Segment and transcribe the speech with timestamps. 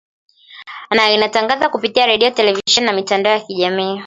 [0.89, 3.99] na inatangaza kupitia redio televisheni na mitandao ya kijamii